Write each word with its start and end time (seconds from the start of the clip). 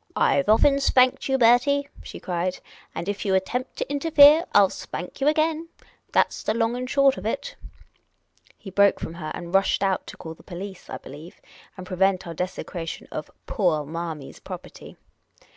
"I 0.16 0.40
've 0.40 0.48
often 0.48 0.78
spanked 0.78 1.28
you, 1.28 1.36
Bertie," 1.36 1.88
she 2.04 2.20
cried," 2.20 2.60
and 2.94 3.08
if 3.08 3.24
you 3.24 3.34
attempt 3.34 3.74
to 3.78 3.90
interfere, 3.90 4.44
I 4.54 4.58
'11 4.60 4.70
spank 4.70 5.20
you 5.20 5.26
again; 5.26 5.68
that' 6.12 6.28
s 6.28 6.44
the 6.44 6.54
long 6.54 6.76
and 6.76 6.86
the 6.86 6.92
short 6.92 7.16
of 7.16 7.26
it!" 7.26 7.56
He 8.56 8.70
broke 8.70 9.00
from 9.00 9.14
her 9.14 9.32
and 9.34 9.52
rushed 9.52 9.82
out, 9.82 10.06
to 10.06 10.16
call 10.16 10.34
the 10.34 10.44
police, 10.44 10.88
I 10.88 10.98
believe, 10.98 11.40
and 11.76 11.88
prevent 11.88 12.24
our 12.24 12.34
desecration 12.34 13.08
of 13.10 13.32
pooah 13.48 13.84
Marmy's 13.84 14.38
property. 14.38 14.96